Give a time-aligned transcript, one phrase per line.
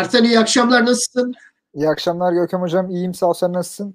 [0.00, 1.34] Ertan iyi akşamlar nasılsın?
[1.74, 2.90] İyi akşamlar Gökhan Hocam.
[2.90, 3.94] İyiyim sağ ol sen nasılsın?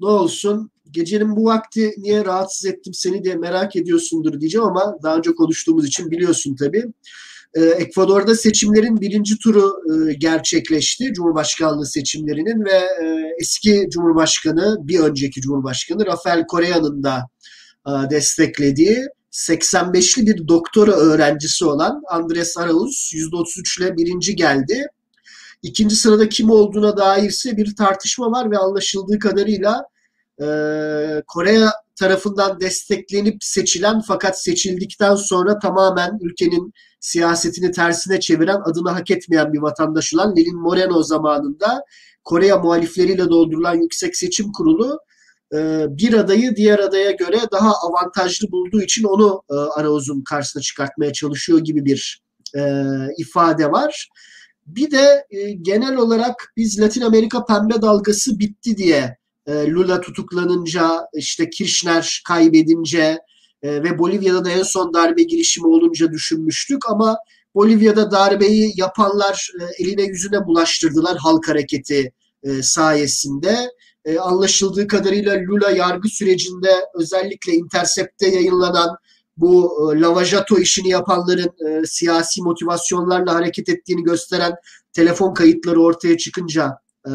[0.00, 0.70] Ne olsun?
[0.90, 5.86] Gecenin bu vakti niye rahatsız ettim seni diye merak ediyorsundur diyeceğim ama daha önce konuştuğumuz
[5.86, 6.84] için biliyorsun tabii.
[7.54, 11.12] Ee, Ekvador'da seçimlerin birinci turu e, gerçekleşti.
[11.12, 17.28] Cumhurbaşkanlığı seçimlerinin ve e, eski Cumhurbaşkanı, bir önceki Cumhurbaşkanı Rafael Correa'nın da
[17.86, 24.86] e, desteklediği 85'li bir doktora öğrencisi olan Andres Arauz %33 ile birinci geldi.
[25.62, 29.84] İkinci sırada kim olduğuna dair ise bir tartışma var ve anlaşıldığı kadarıyla
[30.40, 30.46] e,
[31.26, 31.58] Kore
[31.98, 39.58] tarafından desteklenip seçilen fakat seçildikten sonra tamamen ülkenin siyasetini tersine çeviren adını hak etmeyen bir
[39.58, 41.84] vatandaş olan Lenin Moreno zamanında
[42.24, 44.98] Kore muhalifleriyle doldurulan Yüksek Seçim Kurulu
[45.54, 51.12] e, bir adayı diğer adaya göre daha avantajlı bulduğu için onu e, Arauz'un karşısına çıkartmaya
[51.12, 52.22] çalışıyor gibi bir
[52.56, 52.82] e,
[53.18, 54.08] ifade var.
[54.68, 59.16] Bir de e, genel olarak biz Latin Amerika pembe dalgası bitti diye
[59.46, 63.18] e, Lula tutuklanınca işte Kirchner kaybedince
[63.62, 67.16] e, ve Bolivya'da da en son darbe girişimi olunca düşünmüştük ama
[67.54, 73.70] Bolivya'da darbeyi yapanlar e, eline yüzüne bulaştırdılar halk hareketi e, sayesinde.
[74.04, 78.96] E, anlaşıldığı kadarıyla Lula yargı sürecinde özellikle Intercept'te yayınlanan
[79.38, 84.52] bu e, lavajato işini yapanların e, siyasi motivasyonlarla hareket ettiğini gösteren
[84.92, 87.12] telefon kayıtları ortaya çıkınca e,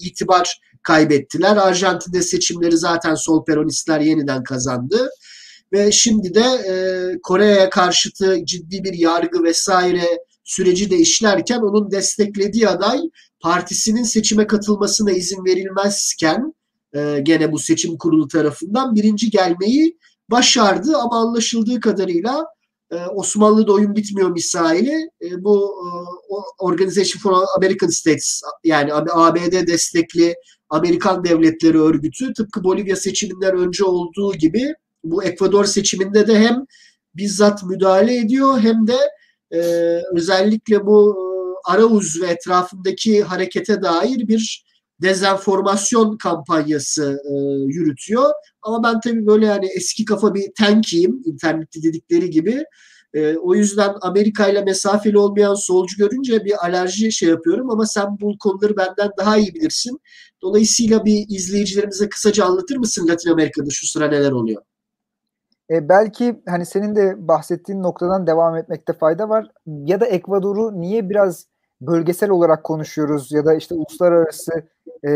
[0.00, 1.56] itibar kaybettiler.
[1.56, 5.10] Arjantin'de seçimleri zaten sol peronistler yeniden kazandı.
[5.72, 6.74] Ve şimdi de e,
[7.22, 10.04] Kore'ye karşıtı ciddi bir yargı vesaire
[10.44, 12.98] süreci de işlerken onun desteklediği aday
[13.40, 16.54] partisinin seçime katılmasına izin verilmezken
[16.94, 19.98] e, gene bu seçim kurulu tarafından birinci gelmeyi
[20.30, 22.44] başardı ama anlaşıldığı kadarıyla
[22.90, 25.86] e, Osmanlı'da oyun bitmiyor misali e, bu e,
[26.58, 30.34] Organization for American States yani ABD destekli
[30.70, 36.64] Amerikan devletleri örgütü tıpkı Bolivya seçiminden önce olduğu gibi bu Ekvador seçiminde de hem
[37.14, 38.96] bizzat müdahale ediyor hem de
[39.50, 39.60] e,
[40.14, 41.26] özellikle bu e,
[41.72, 44.65] Arauz ve etrafındaki harekete dair bir
[45.02, 47.34] dezenformasyon kampanyası e,
[47.66, 48.30] yürütüyor.
[48.62, 52.64] Ama ben tabii böyle yani eski kafa bir tankiyim internette dedikleri gibi.
[53.14, 58.06] E, o yüzden Amerika ile mesafeli olmayan solcu görünce bir alerji şey yapıyorum ama sen
[58.20, 60.00] bu konuları benden daha iyi bilirsin.
[60.42, 64.62] Dolayısıyla bir izleyicilerimize kısaca anlatır mısın Latin Amerika'da şu sıra neler oluyor?
[65.70, 69.50] E, belki hani senin de bahsettiğin noktadan devam etmekte fayda var.
[69.66, 71.46] Ya da Ekvador'u niye biraz
[71.80, 74.52] bölgesel olarak konuşuyoruz ya da işte uluslararası
[75.04, 75.10] e,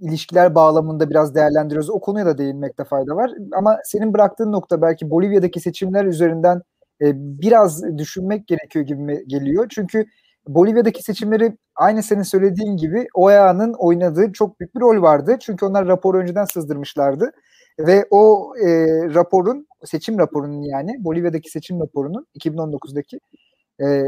[0.00, 1.90] ilişkiler bağlamında biraz değerlendiriyoruz.
[1.90, 3.30] O konuya da değinmekte fayda var.
[3.52, 6.62] Ama senin bıraktığın nokta belki Bolivya'daki seçimler üzerinden
[7.02, 9.66] e, biraz düşünmek gerekiyor gibi geliyor.
[9.70, 10.06] Çünkü
[10.48, 15.36] Bolivya'daki seçimleri aynı senin söylediğin gibi OEA'nın oynadığı çok büyük bir rol vardı.
[15.40, 17.32] Çünkü onlar raporu önceden sızdırmışlardı.
[17.78, 18.68] Ve o e,
[19.14, 23.20] raporun, seçim raporunun yani Bolivya'daki seçim raporunun 2019'daki
[23.80, 24.02] e,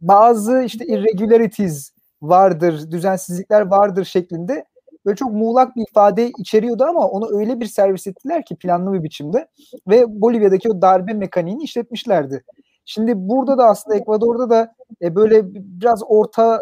[0.00, 1.91] bazı işte irregularities
[2.22, 4.64] vardır, düzensizlikler vardır şeklinde
[5.06, 9.02] böyle çok muğlak bir ifade içeriyordu ama onu öyle bir servis ettiler ki planlı bir
[9.02, 9.46] biçimde
[9.88, 12.44] ve Bolivya'daki o darbe mekaniğini işletmişlerdi.
[12.84, 16.60] Şimdi burada da aslında Ekvador'da da e, böyle biraz orta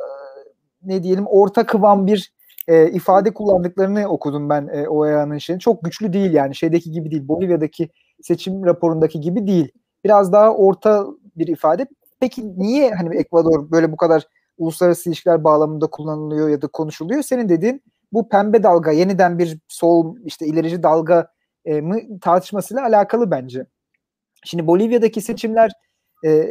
[0.83, 2.33] ne diyelim orta kıvam bir
[2.69, 5.61] e, ifade kullandıklarını okudum ben e, OEA'nın şeyini.
[5.61, 7.29] Çok güçlü değil yani şeydeki gibi değil.
[7.29, 7.89] Bolivya'daki
[8.23, 9.69] seçim raporundaki gibi değil.
[10.05, 11.07] Biraz daha orta
[11.37, 11.87] bir ifade.
[12.21, 14.27] Peki niye hani Ekvador böyle bu kadar
[14.61, 17.23] uluslararası ilişkiler bağlamında kullanılıyor ya da konuşuluyor?
[17.23, 17.83] Senin dediğin
[18.13, 21.33] bu pembe dalga yeniden bir sol işte ilerici dalga
[21.65, 23.67] e, mı tartışmasıyla alakalı bence.
[24.45, 25.71] Şimdi Bolivya'daki seçimler
[26.25, 26.47] e,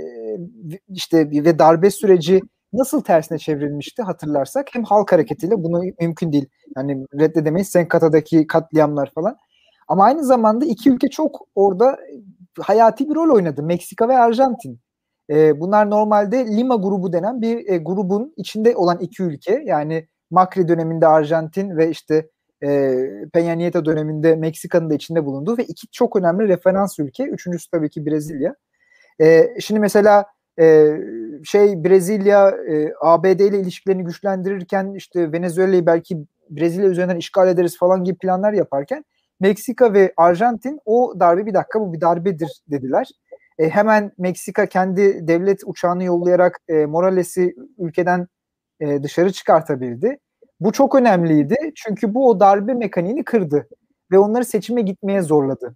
[0.90, 2.42] işte ve darbe süreci
[2.74, 6.46] nasıl tersine çevrilmişti hatırlarsak hem halk hareketiyle bunu mümkün değil.
[6.78, 9.38] Yani reddedemeyiz Senkata'daki katliamlar falan.
[9.88, 11.98] Ama aynı zamanda iki ülke çok orada
[12.60, 13.64] hayati bir rol oynadı.
[13.64, 14.80] Meksika ve Arjantin.
[15.30, 19.64] E, bunlar normalde Lima grubu denen bir e, grubun içinde olan iki ülke.
[19.66, 22.30] Yani Macri döneminde Arjantin ve işte
[22.64, 22.68] e,
[23.34, 27.24] Peña Nieto döneminde Meksika'nın da içinde bulunduğu ve iki çok önemli referans ülke.
[27.24, 28.56] Üçüncüsü tabii ki Brezilya.
[29.22, 30.26] E, şimdi mesela
[30.60, 30.98] e,
[31.44, 36.18] şey Brezilya e, ABD ile ilişkilerini güçlendirirken işte Venezuela'yı belki
[36.50, 39.06] Brezilya üzerinden işgal ederiz falan gibi planlar yaparken
[39.40, 43.10] Meksika ve Arjantin o darbe bir dakika bu bir darbedir dediler.
[43.60, 48.28] E, hemen Meksika kendi devlet uçağını yollayarak e, Morales'i ülkeden
[48.80, 50.18] e, dışarı çıkartabildi.
[50.60, 53.68] Bu çok önemliydi çünkü bu o darbe mekaniğini kırdı
[54.12, 55.76] ve onları seçime gitmeye zorladı.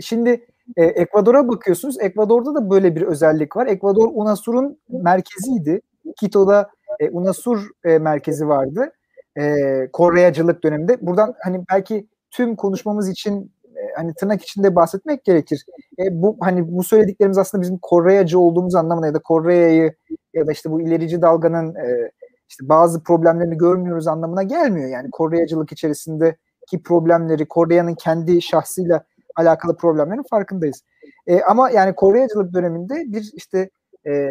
[0.00, 2.00] Şimdi e, Ekvador'a bakıyorsunuz.
[2.00, 3.66] Ekvador'da da böyle bir özellik var.
[3.66, 5.80] Ekvador UNASUR'un merkeziydi.
[6.20, 8.92] Quito'da e, UNASUR e, merkezi vardı.
[9.38, 9.54] E,
[9.92, 11.06] Koreyacılık döneminde.
[11.06, 15.66] Buradan hani belki tüm konuşmamız için e, hani tırnak içinde bahsetmek gerekir.
[15.98, 19.92] E, bu hani bu söylediklerimiz aslında bizim Koreyacı olduğumuz anlamına ya da Kore'yi
[20.34, 22.10] ya da işte bu ilerici dalganın e,
[22.48, 24.88] işte bazı problemlerini görmüyoruz anlamına gelmiyor.
[24.88, 29.04] Yani Koreyacılık içerisindeki problemleri, Kore'nin kendi şahsıyla
[29.36, 30.82] alakalı problemlerin farkındayız.
[31.26, 33.70] E, ama yani Koreyacılık döneminde bir işte
[34.06, 34.30] e,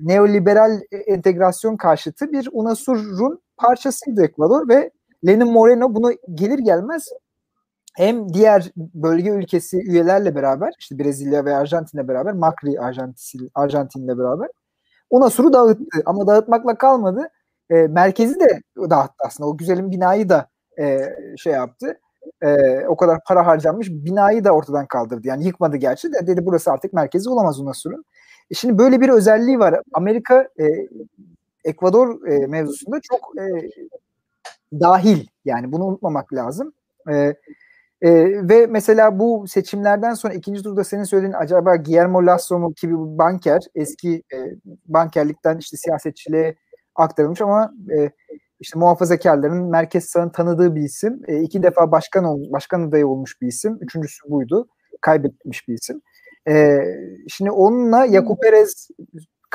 [0.00, 4.90] neoliberal entegrasyon karşıtı bir UNASUR'un parçasıydı Ekvador ve
[5.26, 7.08] Lenin Moreno bunu gelir gelmez
[7.98, 14.48] hem diğer bölge ülkesi üyelerle beraber işte Brezilya ve Arjantin'le beraber Macri Arjantin, Arjantin'le beraber
[15.10, 17.28] UNASUR'u dağıttı ama dağıtmakla kalmadı.
[17.70, 19.50] E, merkezi de dağıttı aslında.
[19.50, 20.48] O güzelim binayı da
[20.78, 21.98] e, şey yaptı.
[22.42, 22.56] E,
[22.86, 25.28] o kadar para harcanmış binayı da ortadan kaldırdı.
[25.28, 28.04] Yani yıkmadı gerçi de dedi burası artık merkezi olamaz UNASUR'un.
[28.50, 29.82] E şimdi böyle bir özelliği var.
[29.92, 30.64] Amerika e,
[31.64, 33.70] Ekvador e, mevzusunda çok e,
[34.80, 35.26] dahil.
[35.44, 36.72] Yani bunu unutmamak lazım.
[37.10, 37.34] E,
[38.02, 38.10] e,
[38.48, 43.18] ve mesela bu seçimlerden sonra ikinci turda senin söylediğin acaba Guillermo Lasso mu gibi bir
[43.18, 44.38] banker eski e,
[44.86, 46.54] bankerlikten işte siyasetçiliğe
[46.94, 48.10] aktarılmış ama e,
[48.60, 51.20] işte muhafazakarların merkez sağın tanıdığı bir isim.
[51.28, 53.78] E, iki defa başkan ol, başkan adayı olmuş bir isim.
[53.80, 54.68] Üçüncüsü buydu.
[55.00, 56.00] Kaybetmiş bir isim.
[56.48, 56.80] E,
[57.28, 58.88] şimdi onunla Yaku Perez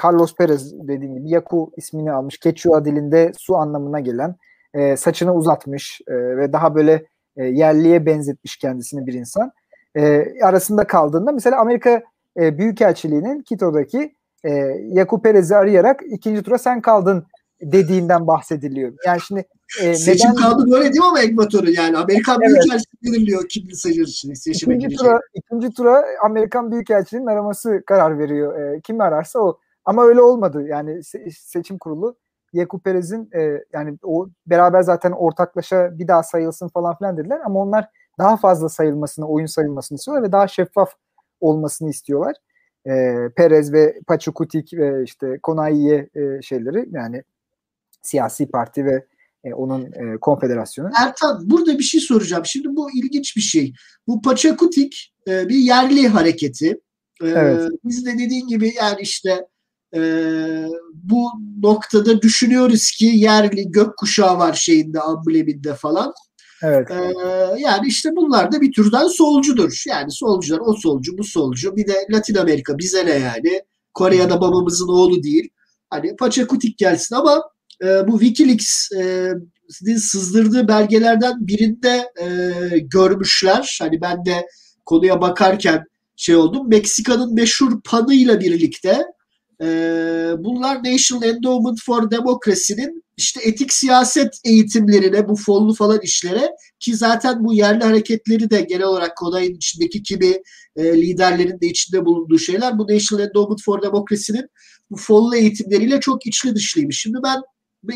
[0.03, 2.39] Carlos Perez dediğim gibi Yaku ismini almış.
[2.39, 4.35] Quechua dilinde su anlamına gelen
[4.73, 7.05] e, saçını uzatmış e, ve daha böyle
[7.37, 9.51] e, yerliye benzetmiş kendisini bir insan.
[9.95, 12.03] E, arasında kaldığında mesela Amerika
[12.39, 14.49] e, Büyükelçiliği'nin Quito'daki e,
[14.91, 17.25] Yaku Perez'i arayarak ikinci tura sen kaldın
[17.61, 18.93] dediğinden bahsediliyor.
[19.05, 19.45] Yani şimdi
[19.81, 20.41] e, seçim neden...
[20.41, 22.49] kaldı böyle değil mi ama Ekvator'u yani Amerikan evet.
[22.49, 28.59] Büyükelçiliği belirliyor kim sayılır seçime ikinci tura, ikinci tura Amerikan Büyükelçiliği'nin araması karar veriyor.
[28.59, 29.59] E, kim ararsa o.
[29.85, 30.67] Ama öyle olmadı.
[30.67, 32.15] Yani se- seçim kurulu
[32.53, 37.59] Yeku Perez'in e, yani o beraber zaten ortaklaşa bir daha sayılsın falan filan dediler ama
[37.59, 37.89] onlar
[38.19, 40.89] daha fazla sayılmasını, oyun sayılmasını istiyorlar ve daha şeffaf
[41.41, 42.35] olmasını istiyorlar.
[42.87, 47.23] E, Perez ve Pachukutik ve işte Konaiye e, şeyleri yani
[48.01, 49.05] siyasi parti ve
[49.43, 50.89] e, onun e, konfederasyonu.
[51.01, 52.45] Ertan burada bir şey soracağım.
[52.45, 53.73] Şimdi bu ilginç bir şey.
[54.07, 56.69] Bu Pachakutik e, bir yerli hareketi.
[57.23, 57.71] E, evet.
[57.85, 59.47] Biz de dediğin gibi yani işte
[59.95, 59.99] e,
[61.63, 66.13] noktada düşünüyoruz ki yerli gökkuşağı var şeyinde ambleminde falan.
[66.63, 66.91] Evet.
[66.91, 67.13] Ee,
[67.59, 69.83] yani işte bunlar da bir türden solcudur.
[69.87, 71.75] Yani solcular o solcu bu solcu.
[71.75, 73.61] Bir de Latin Amerika bize ne yani.
[73.93, 75.49] Kore'de babamızın oğlu değil.
[75.89, 77.43] Hani Paçakutik gelsin ama
[77.83, 83.77] e, bu Wikileaks'in e, sızdırdığı belgelerden birinde e, görmüşler.
[83.81, 84.47] Hani ben de
[84.85, 85.83] konuya bakarken
[86.15, 86.69] şey oldum.
[86.69, 89.05] Meksika'nın meşhur panıyla birlikte
[89.63, 89.67] e,
[90.37, 97.43] bunlar National Endowment for Democracy'nin işte etik siyaset eğitimlerine, bu fonlu falan işlere ki zaten
[97.43, 100.37] bu yerli hareketleri de genel olarak Konay'ın içindeki kimi
[100.75, 104.49] e, liderlerin de içinde bulunduğu şeyler bu National Endowment for Democracy'nin
[104.91, 106.99] bu fonlu eğitimleriyle çok içli dışlıymış.
[106.99, 107.41] Şimdi ben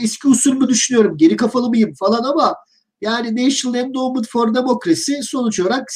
[0.03, 2.55] eski usul mü düşünüyorum, geri kafalı mıyım falan ama
[3.01, 5.87] yani National Endowment for Democracy sonuç olarak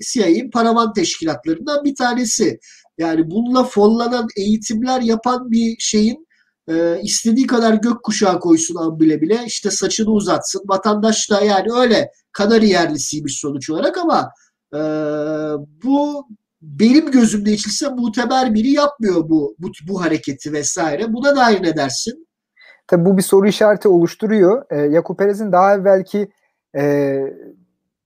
[0.00, 2.58] CIA'in paravan teşkilatlarından bir tanesi.
[2.98, 6.28] Yani bununla fonlanan eğitimler yapan bir şeyin
[6.68, 10.62] e, istediği kadar gökkuşağı koysun ambile bile işte saçını uzatsın.
[10.66, 14.30] Vatandaş da yani öyle Kanari yerlisiymiş sonuç olarak ama
[14.74, 14.78] e,
[15.84, 16.26] bu
[16.62, 21.12] benim gözümde içilse muteber biri yapmıyor bu, bu bu hareketi vesaire.
[21.12, 22.28] Buna dair ne dersin?
[22.86, 24.64] Tabii bu bir soru işareti oluşturuyor.
[24.70, 26.30] E, Yakup Perez'in daha evvelki
[26.76, 26.82] e,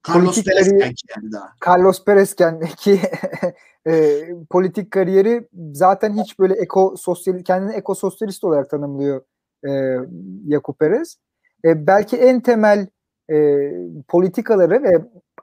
[0.09, 1.53] Carlos Perez'ken yani daha.
[1.67, 3.01] Carlos Perez'ken ki
[3.87, 4.21] e,
[4.51, 9.23] politik kariyeri zaten hiç böyle eko sosyal kendini eko sosyalist olarak tanımlıyor
[9.69, 9.71] e,
[10.47, 11.17] Yakup Perez.
[11.65, 12.87] E, belki en temel
[13.31, 13.37] e,
[14.09, 14.93] politikaları ve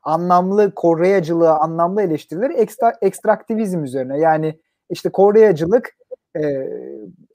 [0.04, 4.20] anlamlı Koreyacılığa anlamlı eleştirileri ekstra, ekstraktivizm üzerine.
[4.20, 5.98] Yani işte Koreyacılık
[6.36, 6.42] e,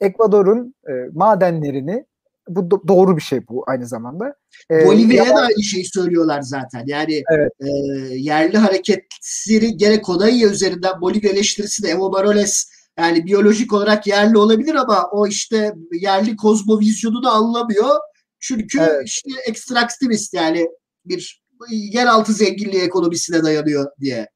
[0.00, 2.06] Ekvador'un e, madenlerini
[2.48, 4.34] bu do- doğru bir şey bu aynı zamanda.
[4.70, 6.84] Ee, Bolivya'ya da aynı şeyi söylüyorlar zaten.
[6.86, 7.52] Yani evet.
[7.60, 7.68] e,
[8.14, 14.74] yerli hareketleri gerek Kodaiya üzerinden Bolivya eleştirisi de Evo Morales yani biyolojik olarak yerli olabilir
[14.74, 17.96] ama o işte yerli kozmovizyonunu anlamıyor.
[18.40, 19.02] Çünkü evet.
[19.04, 20.68] işte ekstraktivist yani
[21.04, 24.28] bir yeraltı zenginliği ekonomisine dayanıyor diye.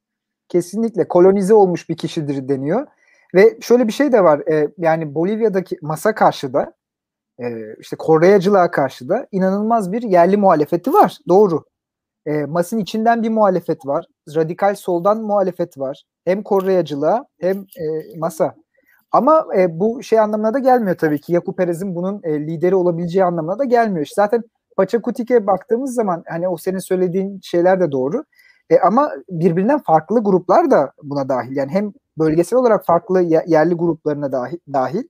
[0.48, 2.86] Kesinlikle kolonize olmuş bir kişidir deniyor.
[3.34, 4.40] Ve şöyle bir şey de var.
[4.52, 6.77] E, yani Bolivya'daki masa karşıda
[7.40, 11.18] e, işte Koreyacılığa karşı da inanılmaz bir yerli muhalefeti var.
[11.28, 11.64] Doğru.
[12.26, 14.06] E, Mas'ın içinden bir muhalefet var.
[14.36, 16.02] Radikal soldan muhalefet var.
[16.24, 18.54] Hem Koreyacılığa hem e, Mas'a.
[19.12, 21.32] Ama e, bu şey anlamına da gelmiyor tabii ki.
[21.32, 24.06] Yakup Perez'in bunun e, lideri olabileceği anlamına da gelmiyor.
[24.14, 24.42] Zaten
[24.76, 28.24] Paçakutik'e baktığımız zaman hani o senin söylediğin şeyler de doğru.
[28.70, 31.56] E, ama birbirinden farklı gruplar da buna dahil.
[31.56, 34.58] Yani hem bölgesel olarak farklı yerli gruplarına dahil.
[34.72, 35.04] dahil.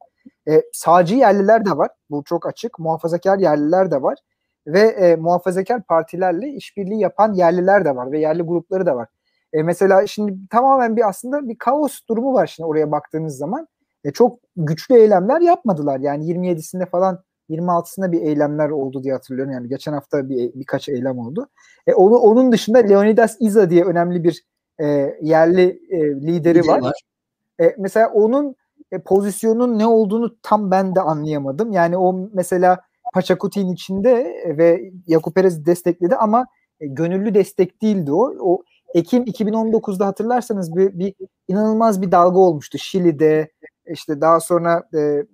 [0.48, 1.90] E, sağcı yerliler de var.
[2.10, 2.78] Bu çok açık.
[2.78, 4.18] Muhafazakar yerliler de var.
[4.66, 9.08] Ve e, muhafazakar partilerle işbirliği yapan yerliler de var ve yerli grupları da var.
[9.52, 13.68] E, mesela şimdi tamamen bir aslında bir kaos durumu var şimdi oraya baktığınız zaman.
[14.04, 16.00] E, çok güçlü eylemler yapmadılar.
[16.00, 19.52] Yani 27'sinde falan 26'sında bir eylemler oldu diye hatırlıyorum.
[19.52, 21.48] Yani geçen hafta bir birkaç eylem oldu.
[21.86, 24.44] E, onu, onun dışında Leonidas Iza diye önemli bir
[24.78, 26.82] e, yerli e, lideri var.
[26.82, 27.00] var.
[27.60, 28.56] E, mesela onun
[28.92, 31.72] e, pozisyonun ne olduğunu tam ben de anlayamadım.
[31.72, 32.80] Yani o mesela
[33.14, 34.14] Paçakutin içinde
[34.58, 36.46] ve Yakup Perez destekledi ama
[36.80, 38.34] e, gönüllü destek değildi o.
[38.40, 38.62] O
[38.94, 41.14] Ekim 2019'da hatırlarsanız bir, bir
[41.48, 42.78] inanılmaz bir dalga olmuştu.
[42.78, 43.50] Şili'de
[43.92, 45.24] işte daha sonra e,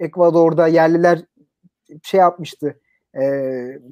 [0.00, 1.20] Ekvador'da yerliler
[2.02, 2.80] şey yapmıştı.
[3.14, 3.22] E,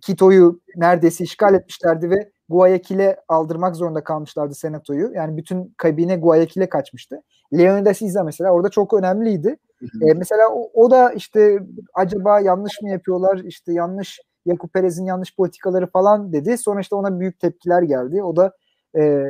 [0.07, 5.13] Quito'yu neredeyse işgal etmişlerdi ve Guayaquil'e aldırmak zorunda kalmışlardı senatoyu.
[5.15, 7.23] Yani bütün kabine Guayaquil'e kaçmıştı.
[7.59, 9.57] Leonidas Iza mesela orada çok önemliydi.
[10.03, 11.59] E, mesela o, o da işte
[11.95, 16.59] acaba yanlış mı yapıyorlar işte yanlış Yakup Perez'in yanlış politikaları falan dedi.
[16.59, 18.23] Sonra işte ona büyük tepkiler geldi.
[18.23, 18.53] O da
[18.97, 19.25] e,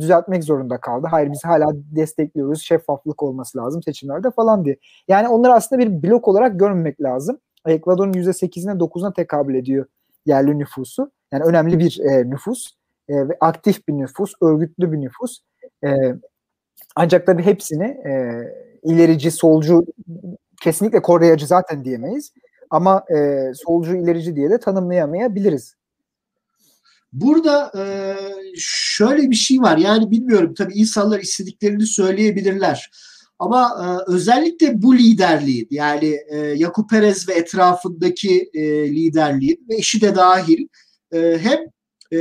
[0.00, 1.06] düzeltmek zorunda kaldı.
[1.10, 2.62] Hayır biz hala destekliyoruz.
[2.62, 4.76] Şeffaflık olması lazım seçimlerde falan diye.
[5.08, 7.38] Yani onları aslında bir blok olarak görmemek lazım.
[7.66, 9.86] Ekvador'un %8'ine 9'una tekabül ediyor
[10.26, 11.10] yerli nüfusu.
[11.32, 12.66] Yani önemli bir e, nüfus
[13.08, 15.38] e, ve aktif bir nüfus, örgütlü bir nüfus.
[15.84, 15.88] E,
[16.96, 18.42] ancak tabii hepsini e,
[18.82, 19.86] ilerici, solcu,
[20.62, 22.32] kesinlikle Koreyacı zaten diyemeyiz.
[22.70, 25.74] Ama e, solcu, ilerici diye de tanımlayamayabiliriz.
[27.12, 27.82] Burada e,
[28.56, 29.76] şöyle bir şey var.
[29.78, 32.90] Yani bilmiyorum tabii insanlar istediklerini söyleyebilirler.
[33.38, 40.00] Ama e, özellikle bu liderliğin yani e, Yakup Perez ve etrafındaki e, liderliğin ve eşi
[40.00, 40.66] de dahil
[41.12, 41.58] e, hem
[42.12, 42.18] e,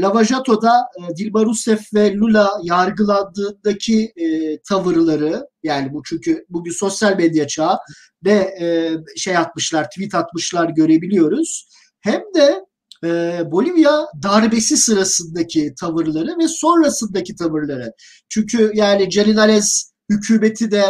[0.00, 7.46] Lavajato'da e, Dilma Rousseff ve Lula yargılandığındaki e, tavırları yani bu çünkü bugün sosyal medya
[7.46, 7.78] çağı
[8.24, 11.68] ve e, şey atmışlar tweet atmışlar görebiliyoruz.
[12.00, 12.64] Hem de
[13.04, 17.92] e, Bolivya darbesi sırasındaki tavırları ve sonrasındaki tavırları.
[18.28, 20.84] Çünkü yani Celinales hükümeti de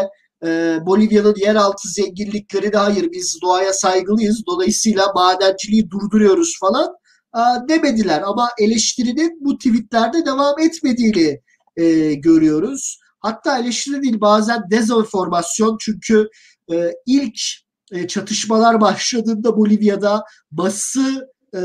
[0.44, 6.99] e, Bolivya'nın yeraltı zenginlikleri de hayır biz doğaya saygılıyız dolayısıyla madenciliği durduruyoruz falan
[7.68, 8.22] demediler.
[8.26, 11.40] Ama eleştirinin bu tweetlerde devam etmediğini
[11.76, 12.98] e, görüyoruz.
[13.20, 16.28] Hatta eleştiri değil bazen dezenformasyon çünkü
[16.72, 17.40] e, ilk
[17.92, 21.60] e, çatışmalar başladığında Bolivya'da bası e,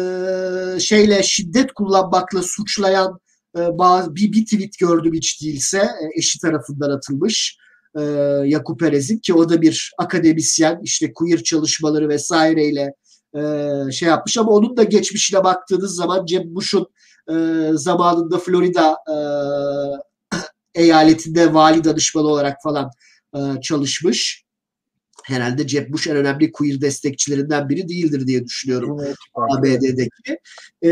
[0.80, 3.20] şeyle şiddet kullanmakla suçlayan
[3.58, 7.58] e, bazı bir, bir tweet gördüm hiç değilse e, eşi tarafından atılmış
[8.00, 8.02] e,
[8.46, 12.94] Yakup Perez'in ki o da bir akademisyen işte queer çalışmaları vesaireyle
[13.36, 16.88] e, şey yapmış ama onun da geçmişine baktığınız zaman Jeb Bush'un
[17.30, 17.34] e,
[17.74, 19.18] zamanında Florida e,
[20.82, 22.92] eyaletinde vali danışmanı olarak falan
[23.36, 24.46] e, çalışmış.
[25.24, 30.40] Herhalde Jeb Bush en önemli queer destekçilerinden biri değildir diye düşünüyorum evet, ABD'deki.
[30.82, 30.90] E,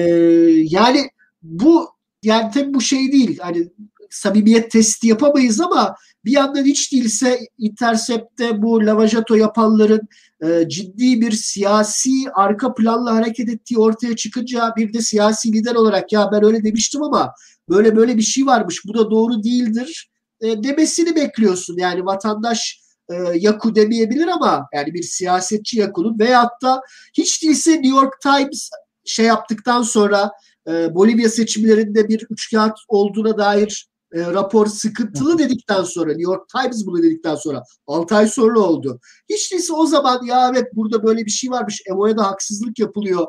[0.70, 1.10] yani
[1.44, 1.90] bu
[2.24, 3.40] yani tabii bu şey değil.
[3.42, 3.70] Hani
[4.14, 10.02] samimiyet testi yapamayız ama bir yandan hiç değilse Intercept'te bu lavajato yapanların
[10.44, 16.12] e, ciddi bir siyasi arka planla hareket ettiği ortaya çıkınca bir de siyasi lider olarak
[16.14, 17.34] ya ben öyle demiştim ama
[17.70, 20.10] böyle böyle bir şey varmış bu da doğru değildir
[20.42, 21.78] e, demesini bekliyorsun.
[21.78, 22.80] Yani vatandaş
[23.10, 26.82] e, Yaku demeyebilir ama yani bir siyasetçi Yaku'nun veyahut da
[27.18, 28.70] hiç değilse New York Times
[29.06, 30.32] şey yaptıktan sonra
[30.68, 36.86] e, Bolivya seçimlerinde bir üçkağıt olduğuna dair e, rapor sıkıntılı dedikten sonra New York Times
[36.86, 39.00] bunu dedikten sonra 6 ay sonra oldu.
[39.30, 43.28] Hiç değilse o zaman ya evet burada böyle bir şey varmış Emo'ya da haksızlık yapılıyor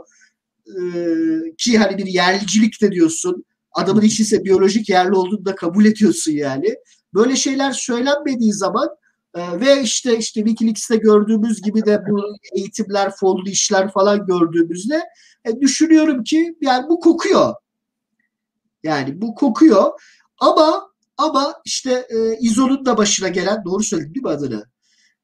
[0.66, 0.80] e,
[1.58, 3.44] ki hani bir yerlicilik de diyorsun.
[3.72, 6.74] Adamın hiç değilse biyolojik yerli olduğunu da kabul ediyorsun yani.
[7.14, 8.88] Böyle şeyler söylenmediği zaman
[9.34, 12.22] e, ve işte işte Wikileaks'te gördüğümüz gibi de bu
[12.52, 15.02] eğitimler, fonlu işler falan gördüğümüzde
[15.44, 17.54] e, düşünüyorum ki yani bu kokuyor.
[18.82, 19.90] Yani bu kokuyor.
[20.44, 24.64] Ama ama işte e, İzo'nun da başına gelen doğru söyledim değil mi adını?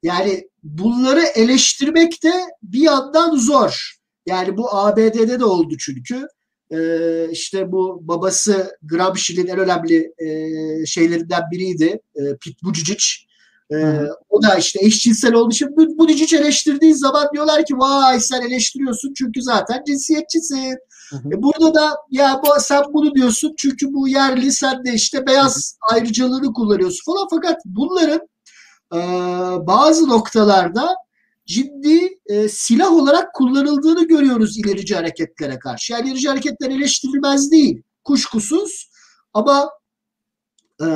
[0.03, 3.97] Yani bunları eleştirmek de bir yandan zor.
[4.27, 6.27] Yani bu ABD'de de oldu çünkü.
[6.73, 12.01] Ee, işte bu babası Gramsci'nin en önemli e, şeylerinden biriydi.
[12.15, 13.01] E, Pete Buttigieg.
[13.73, 18.21] Ee, o da işte eşcinsel olduğu için bu, bu hiç eleştirdiği zaman diyorlar ki vay
[18.21, 20.79] sen eleştiriyorsun çünkü zaten cinsiyetçisin.
[21.13, 25.79] E burada da ya bu, sen bunu diyorsun çünkü bu yerli sen de işte beyaz
[25.93, 28.21] ayrıcalığını kullanıyorsun falan fakat bunların
[28.95, 28.99] e,
[29.67, 30.95] bazı noktalarda
[31.47, 35.93] ciddi e, silah olarak kullanıldığını görüyoruz ilerici hareketlere karşı.
[35.93, 38.91] Yani ilerici hareketler eleştirilmez değil kuşkusuz
[39.35, 39.71] ama
[40.83, 40.87] e,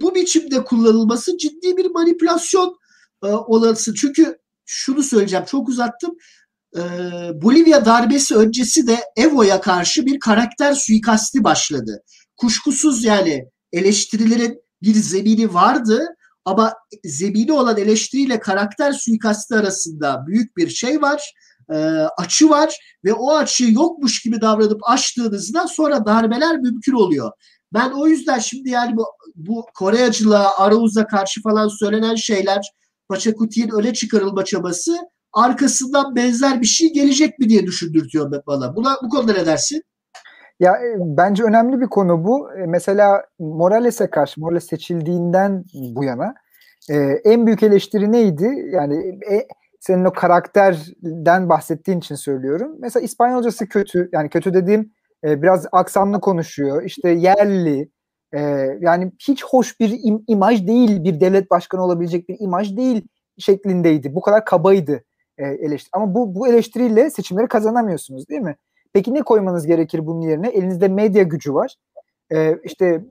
[0.00, 2.78] bu biçimde kullanılması ciddi bir manipülasyon
[3.24, 3.94] e, olası.
[3.94, 6.16] Çünkü şunu söyleyeceğim çok uzattım.
[6.76, 6.80] E,
[7.42, 12.02] Bolivya darbesi öncesi de Evo'ya karşı bir karakter suikasti başladı.
[12.36, 16.06] Kuşkusuz yani eleştirilerin bir zemini vardı
[16.44, 21.32] ama zemini olan eleştiriyle karakter suikasti arasında büyük bir şey var,
[21.72, 21.76] e,
[22.18, 27.32] açı var ve o açıyı yokmuş gibi davranıp açtığınızda sonra darbeler mümkün oluyor.
[27.72, 32.72] Ben o yüzden şimdi yani bu, bu Koreyacılığa, Arauz'a karşı falan söylenen şeyler,
[33.08, 34.96] Paçakuti'nin öne çıkarılma çabası
[35.32, 38.76] arkasından benzer bir şey gelecek mi diye düşündürtüyor bana.
[38.76, 39.82] Buna, bu konuda ne dersin?
[40.60, 42.48] Ya e, bence önemli bir konu bu.
[42.52, 46.34] E, mesela Morales'e karşı, Morales seçildiğinden bu yana
[46.90, 48.50] e, en büyük eleştiri neydi?
[48.72, 49.46] Yani e,
[49.80, 52.76] senin o karakterden bahsettiğin için söylüyorum.
[52.78, 54.08] Mesela İspanyolcası kötü.
[54.12, 54.92] Yani kötü dediğim
[55.24, 56.82] e, biraz aksanlı konuşuyor.
[56.82, 57.90] İşte yerli.
[58.32, 58.40] E,
[58.80, 61.04] yani hiç hoş bir im, imaj değil.
[61.04, 63.08] Bir devlet başkanı olabilecek bir imaj değil
[63.38, 64.14] şeklindeydi.
[64.14, 65.04] Bu kadar kabaydı
[65.38, 65.90] e, eleştiri.
[65.92, 68.56] Ama bu, bu eleştiriyle seçimleri kazanamıyorsunuz değil mi?
[68.92, 70.48] Peki ne koymanız gerekir bunun yerine?
[70.48, 71.74] Elinizde medya gücü var.
[72.32, 73.04] Ee, işte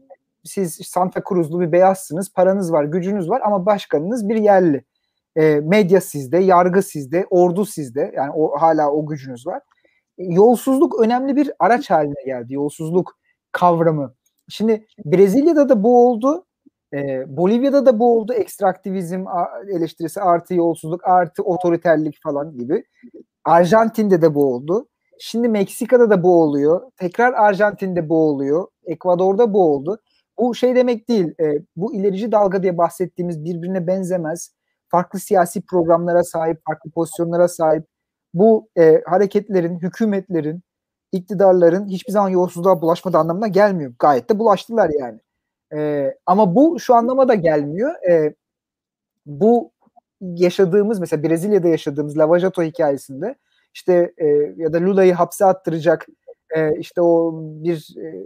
[0.43, 4.83] siz Santa Cruz'lu bir beyazsınız, paranız var, gücünüz var ama başkanınız bir yerli.
[5.35, 8.11] Ee, medya sizde, yargı sizde, ordu sizde.
[8.15, 9.61] Yani o hala o gücünüz var.
[10.17, 12.53] E, yolsuzluk önemli bir araç haline geldi.
[12.53, 13.17] Yolsuzluk
[13.51, 14.13] kavramı.
[14.49, 16.45] Şimdi Brezilya'da da bu oldu.
[16.93, 16.97] E,
[17.37, 18.33] Bolivya'da da bu oldu.
[18.33, 19.25] Ekstraktivizm
[19.69, 22.83] eleştirisi artı yolsuzluk artı otoriterlik falan gibi.
[23.45, 24.87] Arjantin'de de bu oldu.
[25.19, 26.91] Şimdi Meksika'da da bu oluyor.
[26.97, 28.67] Tekrar Arjantin'de bu oluyor.
[28.85, 29.99] Ekvador'da bu oldu.
[30.39, 31.33] Bu şey demek değil.
[31.39, 34.51] E, bu ilerici dalga diye bahsettiğimiz birbirine benzemez.
[34.89, 37.85] Farklı siyasi programlara sahip, farklı pozisyonlara sahip.
[38.33, 40.61] Bu e, hareketlerin, hükümetlerin,
[41.11, 43.93] iktidarların hiçbir zaman yolsuzluğa bulaşmadığı anlamına gelmiyor.
[43.99, 45.19] Gayet de bulaştılar yani.
[45.75, 47.91] E, ama bu şu anlama da gelmiyor.
[48.09, 48.35] E,
[49.25, 49.71] bu
[50.21, 53.35] yaşadığımız mesela Brezilya'da yaşadığımız Lava Jato hikayesinde
[53.73, 54.25] işte e,
[54.57, 56.07] ya da Lula'yı hapse attıracak
[56.55, 58.25] e, işte o bir e,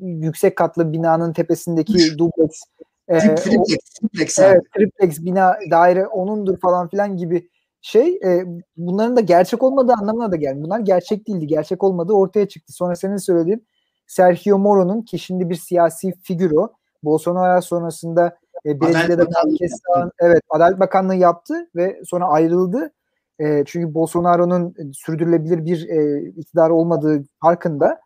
[0.00, 2.60] yüksek katlı binanın tepesindeki dubleks
[3.08, 7.48] e, triplex, triplex, evet, triplex bina daire onundur falan filan gibi
[7.80, 8.44] şey e,
[8.76, 10.62] bunların da gerçek olmadığı anlamına da geldi.
[10.62, 11.46] Bunlar gerçek değildi.
[11.46, 12.72] Gerçek olmadığı ortaya çıktı.
[12.72, 13.66] Sonra senin söylediğin
[14.06, 16.72] Sergio Moro'nun ki şimdi bir siyasi figür o.
[17.04, 19.80] Bolsonaro sonrasında e, Brezilya'da merkez
[20.18, 22.92] evet Adalet Bakanlığı yaptı ve sonra ayrıldı
[23.38, 28.00] e, çünkü Bolsonaro'nun sürdürülebilir bir e, iktidar olmadığı farkında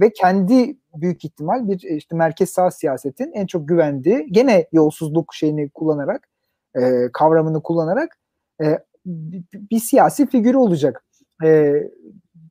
[0.00, 5.34] ve kendi büyük ihtimal bir e, işte merkez sağ siyasetin en çok güvendiği gene yolsuzluk
[5.34, 6.28] şeyini kullanarak
[6.76, 8.18] e, kavramını kullanarak
[8.62, 11.04] e, bir, bir siyasi figürü olacak.
[11.44, 11.74] E,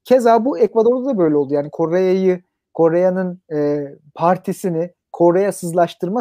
[0.03, 1.53] keza bu Ekvador'da da böyle oldu.
[1.53, 5.51] Yani Kore'yi Kore'nin e, partisini Kore'ye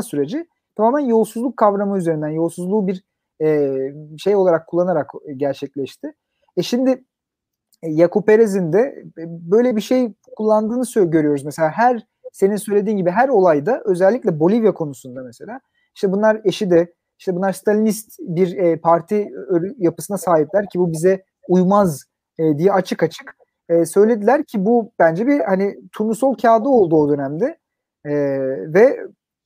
[0.02, 3.04] süreci tamamen yolsuzluk kavramı üzerinden yolsuzluğu bir
[3.42, 3.76] e,
[4.18, 6.12] şey olarak kullanarak gerçekleşti.
[6.56, 7.04] E şimdi
[7.82, 8.78] e, Yakup Perez'in de
[9.18, 11.44] e, böyle bir şey kullandığını görüyoruz.
[11.44, 15.60] Mesela her senin söylediğin gibi her olayda özellikle Bolivya konusunda mesela
[15.94, 19.32] işte bunlar eşi de işte bunlar Stalinist bir e, parti
[19.78, 22.04] yapısına sahipler ki bu bize uymaz
[22.38, 23.39] e, diye açık açık
[23.70, 27.58] e, söylediler ki bu bence bir hani turnusol kağıdı oldu o dönemde
[28.04, 28.12] e,
[28.74, 29.00] ve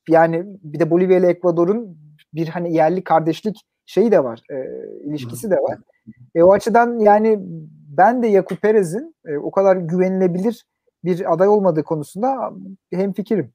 [0.09, 1.99] yani bir de Bolivya ile Ekvador'un
[2.35, 3.57] bir hani yerli kardeşlik
[3.87, 4.55] şeyi de var, e,
[5.05, 5.79] ilişkisi de var.
[6.35, 7.39] E, o açıdan yani
[7.99, 10.65] ben de Yakup Perez'in e, o kadar güvenilebilir
[11.05, 12.53] bir aday olmadığı konusunda
[12.93, 13.53] hem fikrim.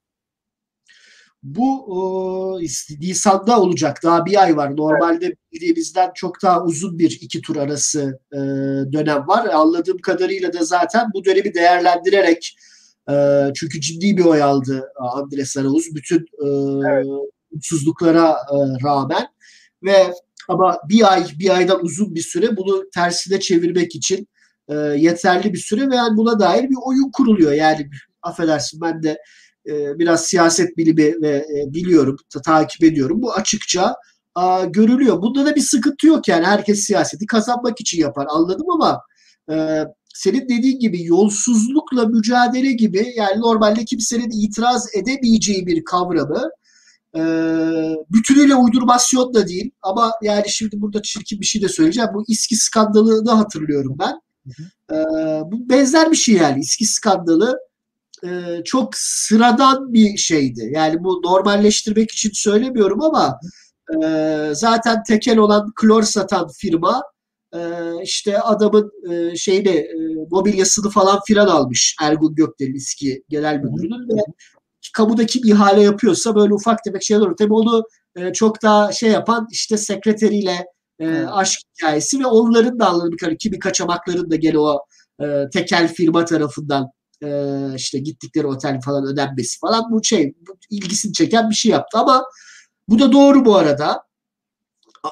[1.44, 2.66] Bu e,
[3.00, 4.00] Nisan'da olacak.
[4.04, 4.78] Daha bir ay var.
[4.78, 8.38] Normalde bildiğimizden çok daha uzun bir iki tur arası e,
[8.94, 9.48] dönem var.
[9.48, 12.56] Anladığım kadarıyla da zaten bu dönemi değerlendirerek
[13.12, 13.14] e,
[13.56, 16.48] çünkü ciddi bir oy aldı Andres Arauz bütün e,
[16.90, 17.06] evet.
[17.52, 19.28] mutsuzluklara e, rağmen
[19.84, 20.14] ve
[20.48, 24.28] ama bir ay, bir aydan uzun bir süre bunu tersine çevirmek için
[24.68, 27.52] e, yeterli bir süre ve yani buna dair bir oyun kuruluyor.
[27.52, 27.90] Yani
[28.22, 29.18] affedersin ben de
[29.68, 33.22] e, biraz siyaset bilimi ve e, biliyorum, ta, takip ediyorum.
[33.22, 33.96] Bu açıkça
[34.36, 35.22] a, görülüyor.
[35.22, 36.46] Bunda da bir sıkıntı yok yani.
[36.46, 38.26] Herkes siyaseti kazanmak için yapar.
[38.30, 39.02] Anladım ama
[39.52, 46.50] e, senin dediğin gibi yolsuzlukla mücadele gibi yani normalde kimsenin itiraz edemeyeceği bir kavramı
[47.16, 47.22] e,
[48.10, 52.10] bütünüyle uydurmasyon da değil ama yani şimdi burada çirkin bir şey de söyleyeceğim.
[52.14, 54.22] Bu İSKİ skandalını hatırlıyorum ben.
[54.92, 54.96] E,
[55.52, 56.60] bu benzer bir şey yani.
[56.60, 57.60] İSKİ skandalı
[58.26, 60.70] e, çok sıradan bir şeydi.
[60.74, 63.40] Yani bu normalleştirmek için söylemiyorum ama
[64.04, 67.04] E, zaten tekel olan klor satan firma
[67.54, 67.60] e,
[68.04, 69.96] işte adamın e, şeyini e,
[70.32, 74.22] mobilyasını falan filan almış Ergun Gökdel'in eski genel müdürünün ve
[74.94, 77.36] kamuda kim ihale yapıyorsa böyle ufak tefek şeyler olur.
[77.38, 77.84] Tabii onu
[78.16, 80.66] e, çok daha şey yapan işte sekreteriyle
[81.00, 84.80] e, aşk hikayesi ve onların da anladığım kadarıyla kimi kaçamakların da gene o
[85.22, 86.88] e, tekel firma tarafından
[87.24, 87.30] e,
[87.76, 92.26] işte gittikleri otel falan ödenmesi falan bu şey bu ilgisini çeken bir şey yaptı ama
[92.88, 94.04] bu da doğru bu arada.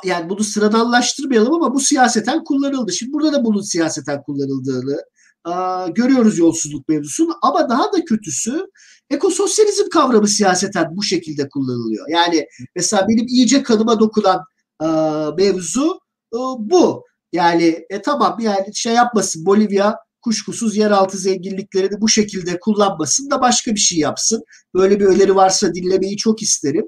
[0.03, 2.93] Yani bunu sıradanlaştırmayalım ama bu siyaseten kullanıldı.
[2.93, 5.03] Şimdi burada da bunun siyaseten kullanıldığını
[5.43, 8.67] aa, görüyoruz yolsuzluk mevzusunu ama daha da kötüsü
[9.09, 12.09] ekososyalizm kavramı siyaseten bu şekilde kullanılıyor.
[12.09, 14.43] Yani mesela benim iyice kanıma dokunan
[14.79, 15.99] aa, mevzu
[16.33, 17.03] aa, bu.
[17.33, 23.71] Yani e, tamam yani şey yapmasın Bolivya kuşkusuz yeraltı zenginliklerini bu şekilde kullanmasın da başka
[23.71, 24.43] bir şey yapsın.
[24.73, 26.85] Böyle bir öneri varsa dinlemeyi çok isterim.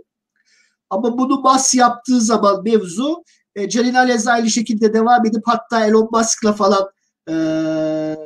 [0.89, 3.23] Ama bunu bas yaptığı zaman mevzu
[3.55, 6.89] e, Celil aynı şekilde devam edip hatta Elon Musk'la falan
[7.29, 7.35] e,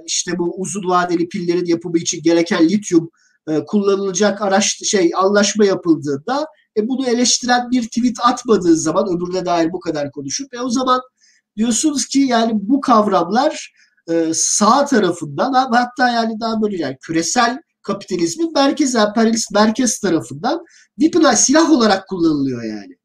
[0.06, 3.10] işte bu uzun vadeli pillerin yapımı için gereken lityum
[3.48, 9.72] e, kullanılacak araç şey anlaşma yapıldığında e, bunu eleştiren bir tweet atmadığı zaman öbürüne dair
[9.72, 11.02] bu kadar konuşup e, o zaman
[11.58, 13.73] diyorsunuz ki yani bu kavramlar
[14.10, 20.66] e, sağ tarafından hatta yani daha böyle yani küresel kapitalizmin merkez emperyalist merkez tarafından
[21.00, 22.98] weaponize silah olarak kullanılıyor yani.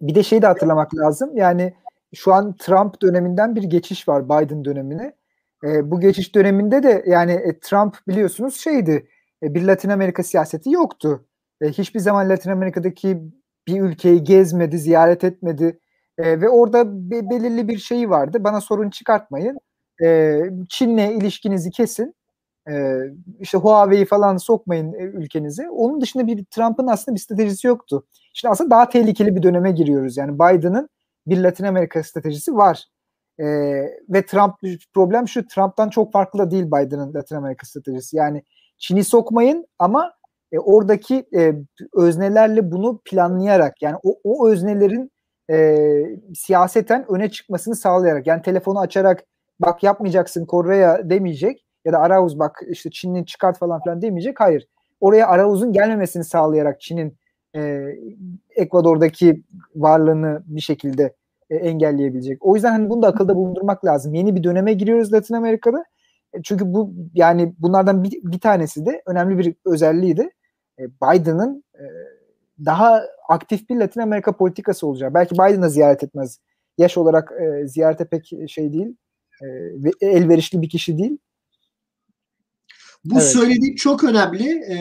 [0.00, 1.36] Bir de şeyi de hatırlamak lazım.
[1.36, 1.74] Yani
[2.14, 5.16] şu an Trump döneminden bir geçiş var Biden dönemine.
[5.64, 9.08] E, bu geçiş döneminde de yani e, Trump biliyorsunuz şeydi
[9.42, 11.26] e, bir Latin Amerika siyaseti yoktu.
[11.60, 13.22] E, hiçbir zaman Latin Amerika'daki
[13.68, 15.80] bir ülkeyi gezmedi, ziyaret etmedi.
[16.18, 18.44] E, ve orada be, belirli bir şeyi vardı.
[18.44, 19.58] Bana sorun çıkartmayın.
[20.02, 22.14] E, Çin'le ilişkinizi kesin.
[22.70, 22.98] E,
[23.40, 25.70] işte Huawei'yi falan sokmayın e, ülkenize.
[25.70, 28.06] Onun dışında bir Trump'ın aslında bir stratejisi yoktu.
[28.32, 30.16] Şimdi aslında daha tehlikeli bir döneme giriyoruz.
[30.16, 30.88] Yani Biden'ın
[31.26, 32.84] bir Latin Amerika stratejisi var.
[33.38, 33.44] E,
[34.08, 34.54] ve Trump
[34.94, 38.16] problem şu Trump'tan çok farklı da değil Biden'ın Latin Amerika stratejisi.
[38.16, 38.42] Yani
[38.78, 40.12] Çin'i sokmayın ama
[40.52, 41.54] e, oradaki e,
[41.94, 45.10] öznelerle bunu planlayarak yani o, o öznelerin
[45.50, 45.86] e,
[46.34, 49.24] siyaseten öne çıkmasını sağlayarak yani telefonu açarak
[49.60, 54.40] bak yapmayacaksın Kore'ye demeyecek ya da Arauz bak işte Çin'in çıkart falan filan demeyecek.
[54.40, 54.68] Hayır.
[55.00, 57.16] Oraya Arauz'un gelmemesini sağlayarak Çin'in
[57.56, 57.86] e,
[58.56, 59.42] Ekvador'daki
[59.76, 61.14] varlığını bir şekilde
[61.50, 62.46] e, engelleyebilecek.
[62.46, 64.14] O yüzden hani bunu da akılda bulundurmak lazım.
[64.14, 65.84] Yeni bir döneme giriyoruz Latin Amerika'da.
[66.32, 70.30] E, çünkü bu yani bunlardan bir, bir tanesi de önemli bir özelliği de
[70.78, 71.82] e, Biden'ın e,
[72.64, 75.14] daha aktif bir Latin Amerika politikası olacak.
[75.14, 76.38] Belki Biden da ziyaret etmez.
[76.78, 78.96] Yaş olarak e, ziyarete pek şey değil.
[80.02, 81.18] E, elverişli bir kişi değil.
[83.04, 83.30] Bu evet.
[83.30, 84.48] söylediğim çok önemli.
[84.48, 84.76] E,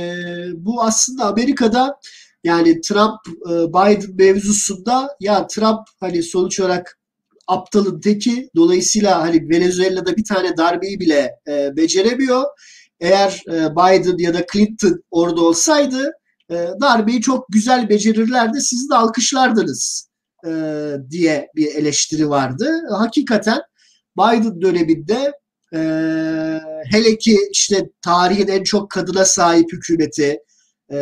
[0.53, 1.99] bu aslında Amerika'da
[2.43, 6.99] yani Trump e, Biden mevzusunda ya Trump hani sonuç olarak
[7.47, 12.43] aptalın teki dolayısıyla hani Venezuela'da bir tane darbeyi bile e, beceremiyor.
[12.99, 16.11] Eğer e, Biden ya da Clinton orada olsaydı
[16.51, 20.09] e, darbeyi çok güzel becerirlerdi siz de alkışlardınız
[20.45, 20.51] e,
[21.09, 22.69] diye bir eleştiri vardı.
[22.91, 23.61] Hakikaten
[24.17, 25.31] Biden döneminde
[25.73, 25.79] e,
[26.91, 30.39] hele ki işte tarihin en çok kadına sahip hükümeti,
[30.91, 30.97] e,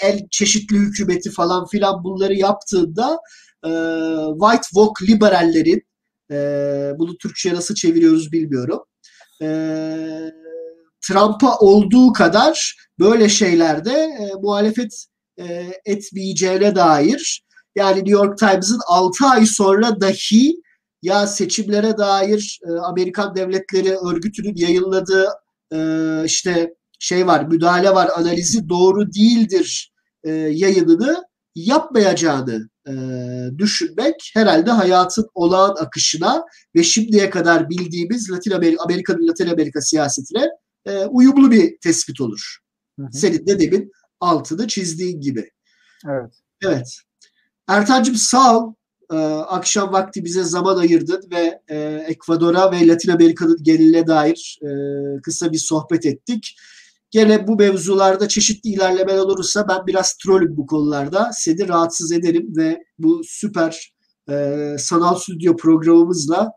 [0.00, 3.18] en çeşitli hükümeti falan filan bunları yaptığında
[3.64, 3.70] e,
[4.40, 5.82] White Walk liberallerin
[6.30, 6.36] e,
[6.98, 8.80] bunu Türkçe nasıl çeviriyoruz bilmiyorum.
[9.42, 9.46] E,
[11.00, 15.06] Trump'a olduğu kadar böyle şeylerde e, muhalefet
[15.38, 17.42] e, etmeyeceğine dair
[17.76, 20.56] yani New York Times'ın 6 ay sonra dahi
[21.02, 25.28] ya seçimlere dair e, Amerikan Devletleri Örgütü'nün yayınladığı
[25.72, 25.78] e,
[26.24, 29.92] işte şey var, müdahale var, analizi doğru değildir
[30.24, 31.24] e, yayınını
[31.54, 32.92] yapmayacağını e,
[33.58, 36.44] düşünmek herhalde hayatın olağan akışına
[36.76, 40.48] ve şimdiye kadar bildiğimiz Latin Amerika, Amerika'nın Latin Amerika siyasetine
[40.86, 42.61] e, uyumlu bir tespit olur.
[42.98, 43.12] Hı hı.
[43.12, 45.50] Senin de demin altını çizdiğin gibi.
[46.08, 46.32] Evet.
[46.64, 46.96] Evet.
[47.68, 48.74] Ertan'cığım sağ ol.
[49.12, 49.16] Ee,
[49.48, 54.68] akşam vakti bize zaman ayırdın ve e, Ekvador'a ve Latin Amerika'nın geniline dair e,
[55.22, 56.56] kısa bir sohbet ettik.
[57.10, 61.30] Gene bu mevzularda çeşitli ilerlemeler olursa ben biraz trollüm bu konularda.
[61.32, 63.94] Seni rahatsız ederim ve bu süper
[64.30, 66.52] e, sanal stüdyo programımızla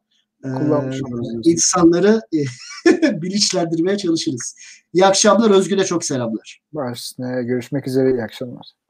[0.46, 2.42] e, insanları e,
[3.22, 4.56] bilinçlendirmeye çalışırız.
[4.94, 5.52] İyi akşamlar.
[5.52, 6.62] Özgür'e çok selamlar.
[6.74, 8.12] Baş, görüşmek üzere.
[8.12, 8.85] İyi akşamlar.